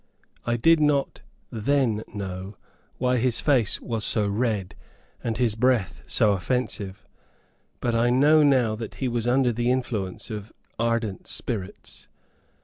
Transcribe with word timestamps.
I 0.47 0.57
did 0.57 0.79
not 0.79 1.21
then 1.51 2.03
know 2.11 2.57
why 2.97 3.17
his 3.17 3.39
face 3.39 3.79
was 3.79 4.03
so 4.03 4.27
red, 4.27 4.73
and 5.23 5.37
his 5.37 5.53
breath 5.53 6.01
so 6.07 6.31
offensive, 6.31 7.05
but 7.81 7.93
I 7.93 8.09
now 8.09 8.41
know 8.41 8.75
that 8.75 8.95
he 8.95 9.07
was 9.07 9.27
under 9.27 9.51
the 9.53 9.69
influence 9.69 10.31
of 10.31 10.51
ardent 10.79 11.27
spirits. 11.27 12.07